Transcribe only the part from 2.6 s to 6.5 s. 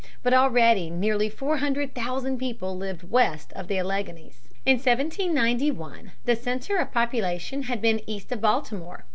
lived west of the Alleghanies. In 1791 the